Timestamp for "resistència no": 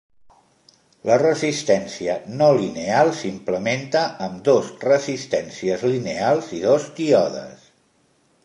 1.23-2.47